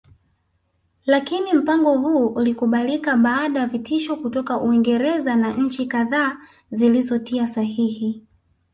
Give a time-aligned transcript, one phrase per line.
[1.05, 6.37] lakini mpango huu ulikubalika baada ya vitisho kutoka Uingereza na nchi kadha
[6.71, 8.23] zilizotia sahihi